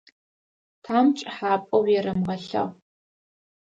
[0.83, 2.69] Тхьам пкӏыхьапӏэу уерэмыгъэлъэгъу.